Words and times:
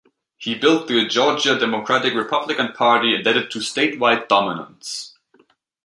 He 0.37 0.55
built 0.55 0.87
the 0.87 1.05
Georgia 1.05 1.59
Democratic-Republican 1.59 2.73
party 2.73 3.13
and 3.13 3.23
led 3.23 3.37
it 3.37 3.51
to 3.51 3.59
statewide 3.59 4.27
dominance. 4.27 5.15